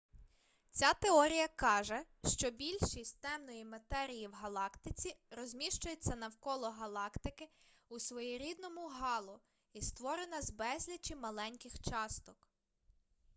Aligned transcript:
ця 0.71 0.93
теорія 0.93 1.47
каже 1.47 2.05
що 2.35 2.49
більшість 2.51 3.21
темної 3.21 3.65
матерії 3.65 4.27
в 4.27 4.33
галактиці 4.33 5.15
розміщується 5.31 6.15
навколо 6.15 6.69
галактики 6.69 7.49
у 7.89 7.99
своєрідному 7.99 8.87
гало 8.87 9.39
і 9.73 9.81
створена 9.81 10.41
з 10.41 10.51
безлічі 10.51 11.15
маленьких 11.15 11.79
часток 11.81 12.49